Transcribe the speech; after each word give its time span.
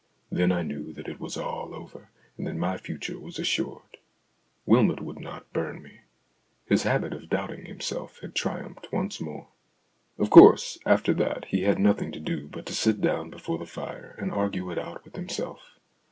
Then 0.31 0.51
I 0.51 0.63
knew 0.63 0.91
that 0.93 1.07
it 1.07 1.19
was 1.19 1.37
all 1.37 1.75
over, 1.75 2.09
and 2.35 2.47
that 2.47 2.55
my 2.55 2.75
future 2.75 3.19
was 3.19 3.37
assured; 3.37 3.97
Wylmot 4.65 4.99
would 4.99 5.19
not 5.19 5.53
burn 5.53 5.79
me. 5.83 5.99
His 6.65 6.81
habit 6.81 7.13
of 7.13 7.29
doubting 7.29 7.65
himself 7.65 8.17
had 8.21 8.33
triumphed 8.33 8.91
once 8.91 9.21
more. 9.21 9.49
Of 10.17 10.31
course, 10.31 10.79
after 10.87 11.13
that 11.13 11.45
he 11.49 11.65
had 11.65 11.77
nothing 11.77 12.11
to 12.13 12.19
do 12.19 12.47
but 12.47 12.65
to 12.65 12.73
sit 12.73 12.99
down 12.99 13.29
before 13.29 13.59
the 13.59 13.67
fire 13.67 14.15
and 14.17 14.31
argue 14.31 14.71
it 14.71 14.79
out 14.79 15.05
with 15.05 15.15
him 15.15 15.29
self. 15.29 15.77